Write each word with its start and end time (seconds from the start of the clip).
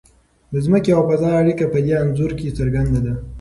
د 0.51 0.53
ځمکې 0.65 0.91
او 0.97 1.01
فضا 1.09 1.31
اړیکه 1.41 1.65
په 1.73 1.79
دې 1.85 1.93
انځور 2.03 2.31
کې 2.39 2.55
څرګنده 2.57 2.99
ده. 3.05 3.13